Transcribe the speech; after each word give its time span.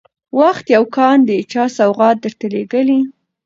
وخت 0.39 0.65
يو 0.75 0.83
كان 0.95 1.17
دى 1.29 1.37
چا 1.51 1.63
سوغات 1.77 2.17
درته 2.23 2.45
لېږلى 2.53 2.99